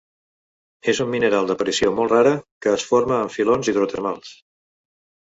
[0.93, 2.31] És un mineral d'aparició molt rara,
[2.67, 4.33] que es forma en filons hidrotermals.